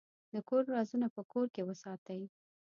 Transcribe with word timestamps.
د 0.33 0.35
کور 0.47 0.63
رازونه 0.75 1.07
په 1.15 1.21
کور 1.31 1.45
کې 1.53 1.61
وساتئ. 1.69 2.21